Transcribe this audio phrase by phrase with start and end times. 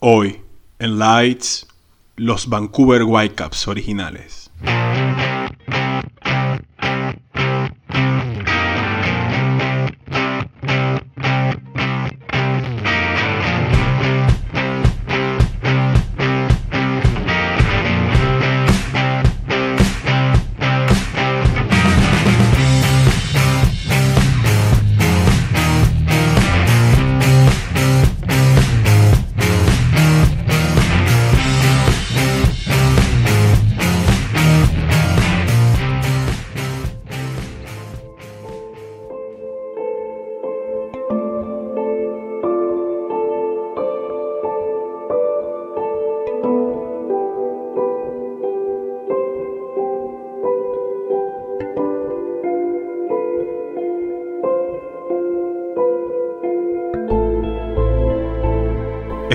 [0.00, 0.42] Hoy,
[0.78, 1.66] en Lights,
[2.14, 4.47] los Vancouver Whitecaps originales.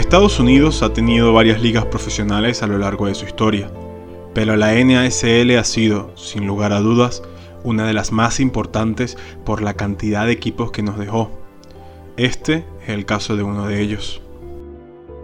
[0.03, 3.71] Estados Unidos ha tenido varias ligas profesionales a lo largo de su historia,
[4.35, 7.23] pero la NASL ha sido, sin lugar a dudas,
[7.63, 11.31] una de las más importantes por la cantidad de equipos que nos dejó.
[12.17, 14.21] Este es el caso de uno de ellos.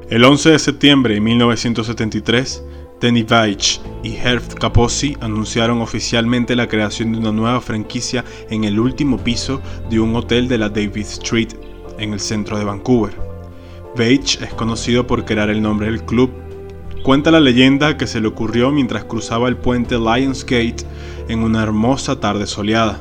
[0.10, 2.64] El 11 de septiembre de 1973,
[3.02, 8.80] Danny Veitch y Herb Capozzi anunciaron oficialmente la creación de una nueva franquicia en el
[8.80, 11.50] último piso de un hotel de la David Street,
[12.00, 13.29] en el centro de Vancouver.
[13.96, 16.32] Veitch es conocido por crear el nombre del club.
[17.04, 20.86] Cuenta la leyenda que se le ocurrió mientras cruzaba el puente Lionsgate
[21.28, 23.00] en una hermosa tarde soleada.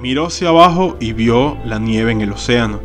[0.00, 2.80] Miró hacia abajo y vio la nieve en el océano.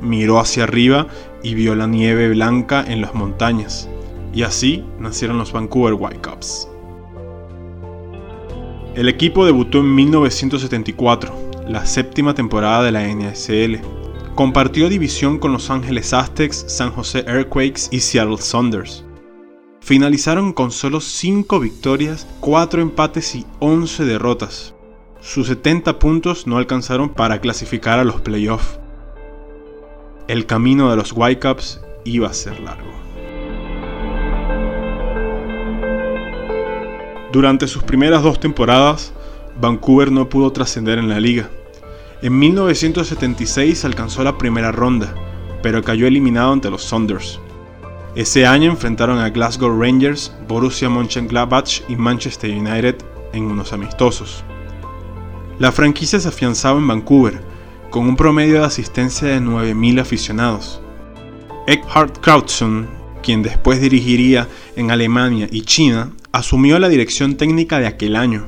[0.00, 1.08] Miró hacia arriba
[1.42, 3.88] y vio la nieve blanca en las montañas.
[4.32, 6.68] Y así nacieron los Vancouver Whitecaps.
[8.94, 11.34] El equipo debutó en 1974,
[11.68, 13.80] la séptima temporada de la NSL.
[14.34, 19.04] Compartió división con Los Ángeles Aztecs, San José Earthquakes y Seattle Saunders.
[19.80, 24.74] Finalizaron con solo 5 victorias, 4 empates y 11 derrotas.
[25.20, 28.80] Sus 70 puntos no alcanzaron para clasificar a los playoffs.
[30.26, 32.90] El camino de los Whitecaps iba a ser largo.
[37.30, 39.12] Durante sus primeras dos temporadas,
[39.60, 41.48] Vancouver no pudo trascender en la liga
[42.24, 45.14] en 1976 alcanzó la primera ronda,
[45.62, 47.38] pero cayó eliminado ante los Saunders.
[48.14, 52.96] Ese año enfrentaron a Glasgow Rangers, Borussia Mönchengladbach y Manchester United
[53.34, 54.42] en unos amistosos.
[55.58, 57.42] La franquicia se afianzaba en Vancouver,
[57.90, 60.80] con un promedio de asistencia de 9.000 aficionados.
[61.66, 62.88] Eckhard Krautzen,
[63.22, 68.46] quien después dirigiría en Alemania y China, asumió la dirección técnica de aquel año.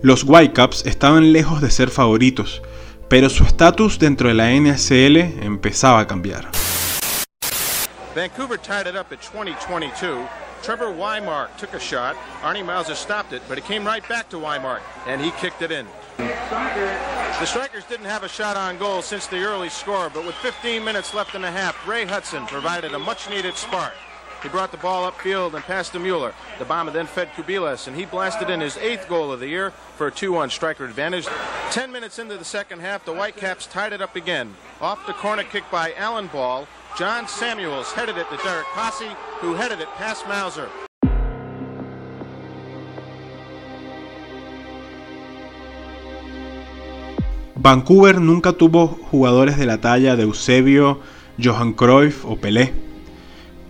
[0.00, 2.62] Los Whitecaps estaban lejos de ser favoritos,
[3.08, 6.50] pero su estatus dentro de la NSL empezaba a cambiar.
[8.14, 10.26] Vancouver tied it up at 2022.
[10.62, 12.16] Trevor Weimark took a shot.
[12.42, 15.70] Arnie Mauser stopped it, but it came right back to Weimark, and he kicked it
[15.70, 15.86] in.
[16.16, 20.82] The Strikers didn't have a shot on goal since the early score, but with 15
[20.84, 23.92] minutes left in the half, Ray Hudson provided a much-needed spark.
[24.44, 26.34] He brought the ball upfield and passed to Mueller.
[26.58, 29.70] The bomber then fed Kubilas, and he blasted in his eighth goal of the year
[29.96, 31.26] for a 2-1 striker advantage.
[31.70, 34.54] Ten minutes into the second half, the Whitecaps tied it up again.
[34.82, 36.68] Off the corner kick by Allen Ball,
[36.98, 40.68] John Samuels headed it to Derek Posse, who headed it past Mauser.
[47.56, 51.00] Vancouver nunca tuvo jugadores de la talla de Eusebio,
[51.38, 52.93] Johan Cruyff o Pelé.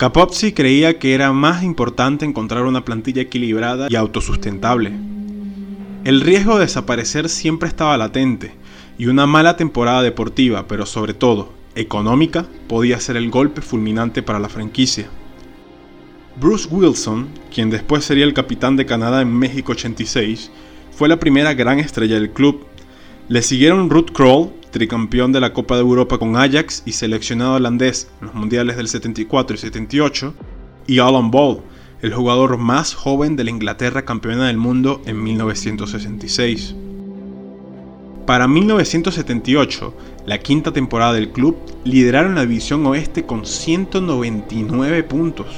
[0.05, 4.93] Capozzi creía que era más importante encontrar una plantilla equilibrada y autosustentable.
[6.05, 8.53] El riesgo de desaparecer siempre estaba latente,
[8.99, 14.39] y una mala temporada deportiva, pero sobre todo económica, podía ser el golpe fulminante para
[14.39, 15.07] la franquicia.
[16.39, 20.51] Bruce Wilson, quien después sería el capitán de Canadá en México 86,
[20.91, 22.67] fue la primera gran estrella del club.
[23.29, 28.09] Le siguieron Ruth Kroll, tricampeón de la Copa de Europa con Ajax y seleccionado holandés
[28.21, 30.35] en los mundiales del 74 y 78,
[30.89, 31.61] y Alan Ball,
[32.03, 36.75] el jugador más joven de la Inglaterra campeona del mundo en 1966.
[38.27, 39.95] Para 1978,
[40.27, 45.55] la quinta temporada del club, lideraron la división oeste con 199 puntos.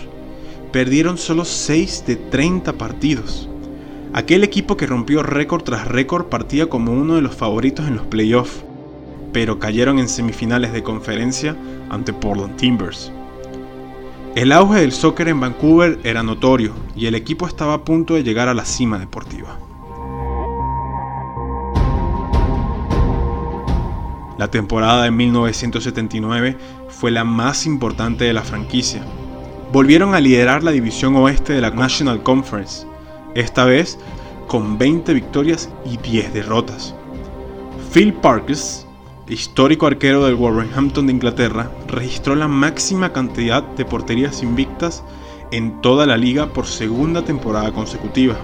[0.72, 3.48] Perdieron solo 6 de 30 partidos.
[4.12, 8.06] Aquel equipo que rompió récord tras récord partía como uno de los favoritos en los
[8.06, 8.66] playoffs
[9.36, 11.54] pero cayeron en semifinales de conferencia
[11.90, 13.12] ante Portland Timbers.
[14.34, 18.22] El auge del soccer en Vancouver era notorio y el equipo estaba a punto de
[18.22, 19.58] llegar a la cima deportiva.
[24.38, 26.56] La temporada de 1979
[26.88, 29.02] fue la más importante de la franquicia.
[29.70, 32.86] volvieron a liderar la división oeste de la National Conference,
[33.34, 33.98] esta vez
[34.46, 36.94] con 20 victorias y 10 derrotas.
[37.92, 38.85] Phil Parkes,
[39.28, 45.02] histórico arquero del Wolverhampton de Inglaterra, registró la máxima cantidad de porterías invictas
[45.50, 48.36] en toda la liga por segunda temporada consecutiva.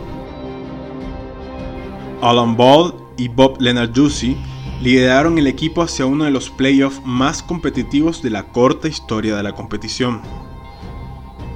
[2.20, 3.58] Alan Ball y Bob
[3.94, 4.36] Juicy
[4.80, 9.42] lideraron el equipo hacia uno de los playoffs más competitivos de la corta historia de
[9.42, 10.20] la competición.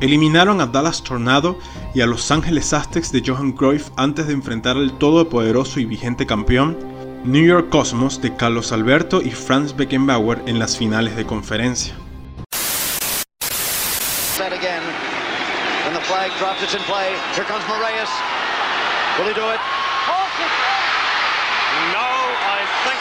[0.00, 1.58] Eliminaron a Dallas Tornado
[1.94, 6.26] y a Los Angeles Aztecs de Johan Cruyff antes de enfrentar al todopoderoso y vigente
[6.26, 6.95] campeón
[7.26, 11.92] New York Cosmos de Carlos Alberto y Franz Beckenbauer en las finales de conferencia.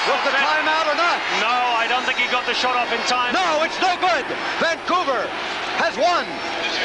[0.05, 1.17] Was the timeout or not?
[1.41, 3.33] No, I don't think he got the shot off in time.
[3.33, 4.25] No, it's no good.
[4.61, 5.25] Vancouver
[5.81, 6.25] has won.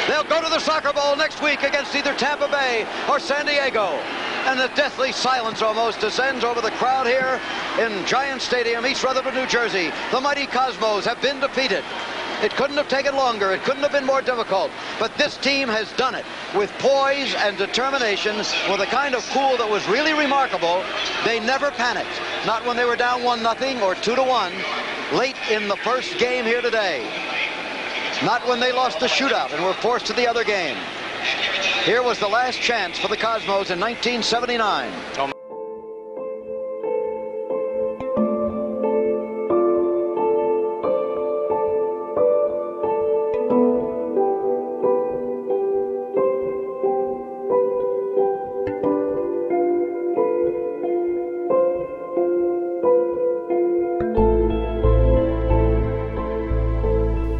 [0.07, 3.99] They'll go to the Soccer Bowl next week against either Tampa Bay or San Diego.
[4.45, 7.39] And the deathly silence almost descends over the crowd here
[7.79, 9.91] in Giant Stadium, East Rutherford, New Jersey.
[10.11, 11.83] The mighty Cosmos have been defeated.
[12.41, 13.51] It couldn't have taken longer.
[13.51, 14.71] It couldn't have been more difficult.
[14.99, 19.57] But this team has done it with poise and determination, with a kind of cool
[19.57, 20.83] that was really remarkable.
[21.23, 22.19] They never panicked.
[22.47, 24.53] Not when they were down one nothing or two to one
[25.13, 27.05] late in the first game here today.
[28.23, 30.77] Not when they lost the shootout and were forced to the other game.
[31.83, 34.93] Here was the last chance for the Cosmos in 1979.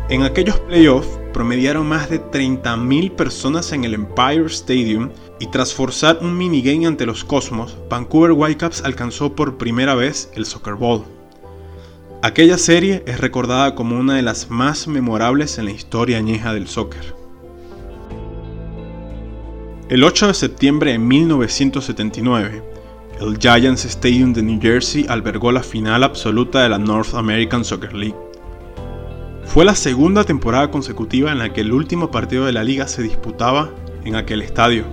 [0.10, 6.19] En aquellos playoffs promediaron más de 30.000 personas en el Empire Stadium y tras forzar
[6.22, 11.04] un minigame ante los Cosmos, Vancouver Whitecaps alcanzó por primera vez el Soccer Bowl.
[12.24, 16.68] Aquella serie es recordada como una de las más memorables en la historia añeja del
[16.68, 17.16] soccer.
[19.89, 22.63] El 8 de septiembre de 1979,
[23.19, 27.94] el Giants Stadium de New Jersey albergó la final absoluta de la North American Soccer
[27.94, 28.31] League.
[29.53, 33.03] Fue la segunda temporada consecutiva en la que el último partido de la liga se
[33.03, 33.69] disputaba
[34.06, 34.86] en aquel estadio.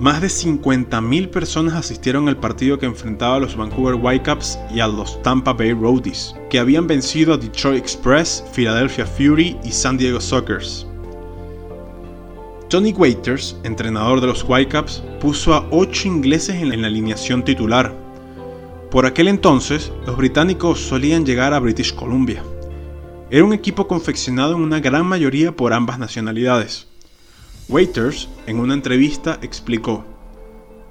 [0.00, 4.88] Más de 50.000 personas asistieron al partido que enfrentaba a los Vancouver Whitecaps y a
[4.88, 10.20] los Tampa Bay Roadies, que habían vencido a Detroit Express, Philadelphia Fury y San Diego
[10.20, 10.84] Sockers.
[12.68, 17.94] Tony Waiters, entrenador de los Whitecaps, puso a 8 ingleses en la alineación titular.
[18.90, 22.42] Por aquel entonces, los británicos solían llegar a British Columbia.
[23.30, 26.86] Era un equipo confeccionado en una gran mayoría por ambas nacionalidades.
[27.68, 30.06] Waiters, en una entrevista, explicó,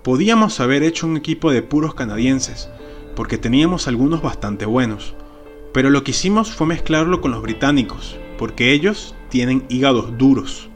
[0.04, 2.70] Podíamos haber hecho un equipo de puros canadienses,
[3.16, 5.16] porque teníamos algunos bastante buenos,
[5.74, 10.70] pero lo que hicimos fue mezclarlo con los británicos, porque ellos tienen hígados duros.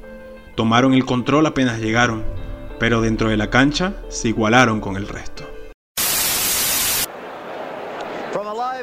[0.55, 2.23] Tomaron el control apenas llegaron,
[2.79, 5.50] pero dentro de la cancha se igualaron con el resto.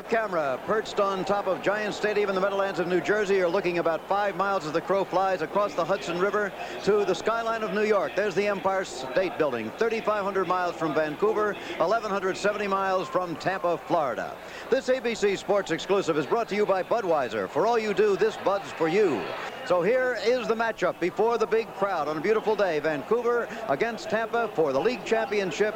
[0.07, 3.37] Camera perched on top of Giant Stadium in the Meadowlands of New Jersey.
[3.37, 6.53] You're looking about five miles as the crow flies across the Hudson River
[6.85, 8.13] to the skyline of New York.
[8.15, 14.37] There's the Empire State Building, 3,500 miles from Vancouver, 1,170 miles from Tampa, Florida.
[14.71, 17.49] This ABC Sports exclusive is brought to you by Budweiser.
[17.49, 19.23] For all you do, this Bud's for you.
[19.67, 22.79] So here is the matchup before the big crowd on a beautiful day.
[22.79, 25.75] Vancouver against Tampa for the league championship.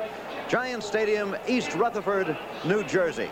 [0.53, 3.31] Giant Stadium, East Rutherford, New Jersey.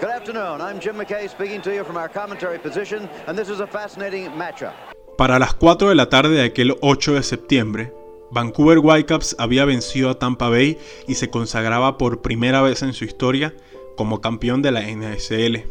[0.00, 0.60] Good afternoon.
[0.60, 4.32] I'm Jim McKay speaking to you from our commentary position, and this is a fascinating
[4.32, 4.72] matchup.
[5.16, 7.92] Para las 4 de la tarde de aquel 8 de septiembre,
[8.32, 13.04] Vancouver Whitecaps había vencido a Tampa Bay y se consagraba por primera vez en su
[13.04, 13.54] historia
[13.96, 15.70] como campeón de la NSL.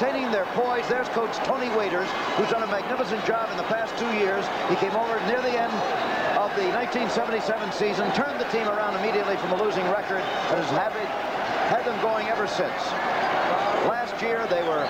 [0.00, 0.86] Maintaining their poise.
[0.88, 4.46] There's Coach Tony Waiters, who's done a magnificent job in the past two years.
[4.70, 5.74] He came over near the end
[6.38, 10.70] of the 1977 season, turned the team around immediately from a losing record, and has
[10.70, 11.10] had, it,
[11.66, 12.78] had them going ever since.
[13.90, 14.86] Last year, they were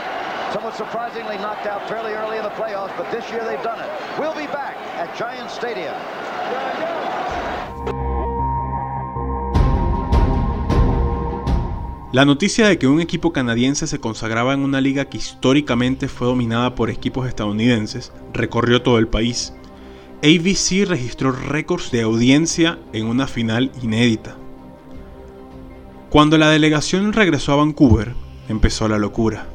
[0.53, 3.89] somewhat surprisingly knocked out fairly early in the playoffs, but this year they've done it.
[4.19, 5.97] We'll be back at Giant Stadium.
[12.11, 16.27] La noticia de que un equipo canadiense se consagraba en una liga que históricamente fue
[16.27, 19.53] dominada por equipos estadounidenses recorrió todo el país.
[20.23, 24.37] ABC registró récords de audiencia en una final inédita.
[26.09, 28.15] Cuando la delegación regresó a Vancouver,
[28.49, 29.47] empezó la locura.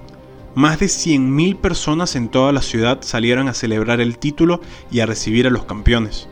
[0.54, 5.08] Más de 100.000 personas en toda la ciudad salieron a celebrar el título y a
[5.08, 6.30] recibir a los campeones.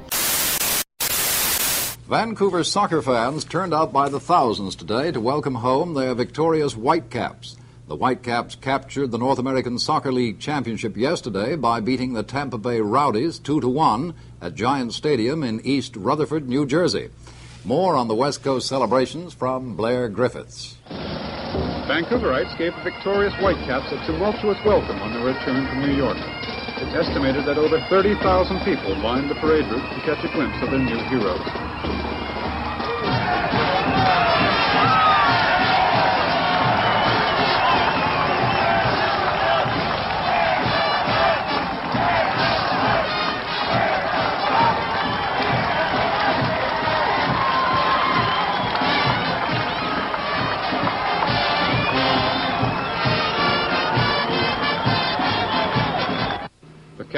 [2.12, 7.56] Vancouver soccer fans turned out by the thousands today to welcome home their victorious Whitecaps.
[7.88, 12.82] The Whitecaps captured the North American Soccer League Championship yesterday by beating the Tampa Bay
[12.82, 17.12] Rowdies 2 to 1 at Giant Stadium in East Rutherford, New Jersey.
[17.63, 20.75] More on the West Coast celebrations from Blair Griffiths.
[21.88, 26.18] Vancouverites gave the victorious Whitecaps a tumultuous welcome on their return from New York.
[26.81, 30.71] It's estimated that over 30,000 people lined the parade route to catch a glimpse of
[30.71, 31.45] their new heroes.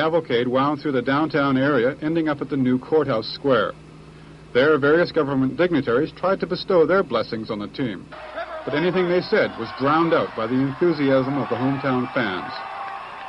[0.03, 3.71] Cavalcade wound through the downtown area, ending up at the new courthouse square.
[4.53, 8.05] There, various government dignitaries tried to bestow their blessings on the team.
[8.65, 12.51] But anything they said was drowned out by the enthusiasm of the hometown fans.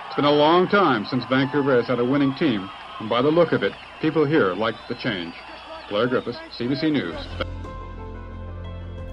[0.06, 3.30] It's been a long time since Vancouver has had a winning team, and by the
[3.30, 5.32] look of it, people here like the change.
[5.88, 7.14] Blair Griffiths, CBC News.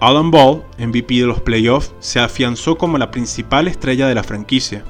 [0.00, 4.82] Alan Ball, MVP de los playoffs, se afianzó como la principal estrella de la franquicia.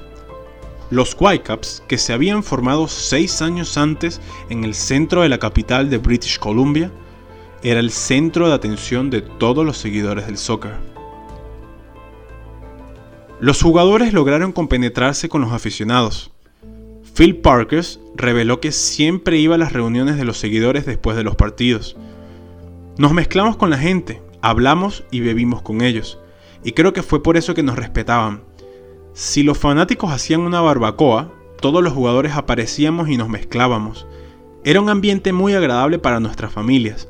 [0.93, 4.21] Los Whitecaps, que se habían formado seis años antes
[4.51, 6.93] en el centro de la capital de British Columbia,
[7.63, 10.75] era el centro de atención de todos los seguidores del soccer.
[13.41, 16.31] Los jugadores lograron compenetrarse con los aficionados.
[17.15, 21.37] Phil Parkers reveló que siempre iba a las reuniones de los seguidores después de los
[21.37, 21.97] partidos.
[22.99, 26.19] Nos mezclamos con la gente, hablamos y bebimos con ellos,
[26.63, 28.52] y creo que fue por eso que nos respetaban
[29.15, 34.07] si los fanáticos hacían una barbacoa, todos los jugadores aparecíamos y nos mezclábamos.
[34.65, 37.09] Era un ambiente muy agradable para nuestras familias.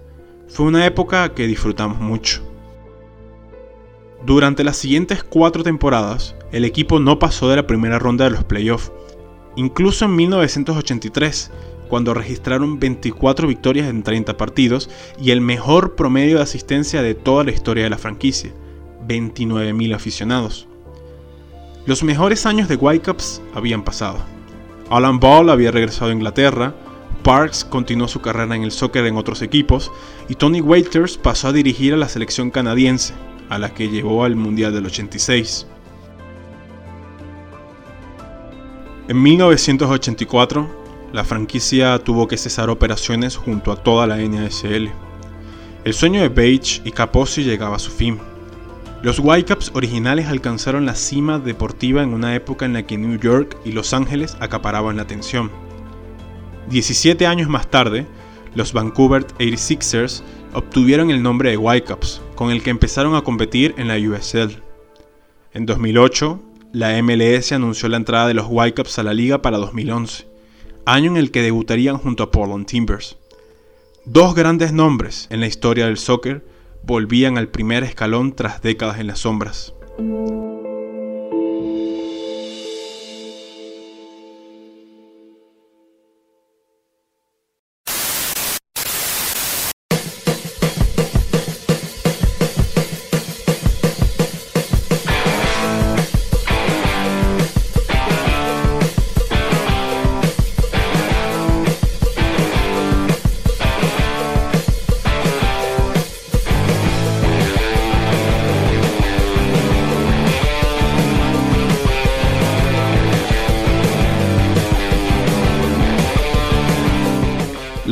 [0.48, 2.42] Fue una época que disfrutamos mucho.
[4.26, 8.44] Durante las siguientes cuatro temporadas, el equipo no pasó de la primera ronda de los
[8.44, 8.92] playoffs.
[9.56, 11.50] Incluso en 1983,
[11.88, 14.90] cuando registraron 24 victorias en 30 partidos
[15.20, 18.52] y el mejor promedio de asistencia de toda la historia de la franquicia,
[19.06, 20.68] 29.000 aficionados.
[21.84, 24.18] Los mejores años de Whitecaps habían pasado.
[24.88, 26.74] Alan Ball había regresado a Inglaterra,
[27.24, 29.90] Parks continuó su carrera en el soccer en otros equipos
[30.28, 33.14] y Tony Waiters pasó a dirigir a la selección canadiense,
[33.48, 35.66] a la que llevó al Mundial del 86.
[39.08, 44.90] En 1984, la franquicia tuvo que cesar operaciones junto a toda la NASL.
[45.84, 48.20] El sueño de Page y Capozzi llegaba a su fin.
[49.02, 53.58] Los Whitecaps originales alcanzaron la cima deportiva en una época en la que New York
[53.64, 55.50] y Los Ángeles acaparaban la atención.
[56.70, 58.06] 17 años más tarde,
[58.54, 60.22] los Vancouver 86ers
[60.54, 64.62] obtuvieron el nombre de Whitecaps, con el que empezaron a competir en la USL.
[65.52, 66.40] En 2008,
[66.72, 70.28] la MLS anunció la entrada de los Whitecaps a la liga para 2011,
[70.86, 73.16] año en el que debutarían junto a Portland Timbers.
[74.04, 76.51] Dos grandes nombres en la historia del soccer
[76.82, 79.74] volvían al primer escalón tras décadas en las sombras.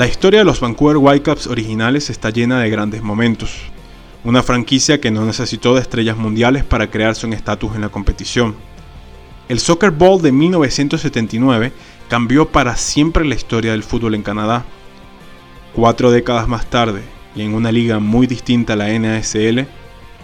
[0.00, 3.54] La historia de los Vancouver Whitecaps originales está llena de grandes momentos.
[4.25, 8.54] Una franquicia que no necesitó de estrellas mundiales para crearse un estatus en la competición.
[9.50, 11.75] El Soccer Bowl de 1979
[12.09, 14.64] cambió para siempre la historia del fútbol en Canadá.
[15.75, 17.02] Cuatro décadas más tarde,
[17.37, 19.66] y en una liga muy distinta a la NASL,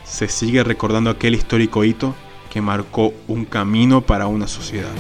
[0.05, 2.15] se sigue recordando aquel histórico hito
[2.49, 4.95] que marcó un camino para una sociedad.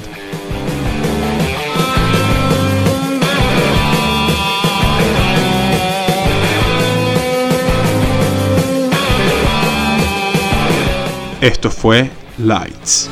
[11.47, 13.09] Esto fue Lights.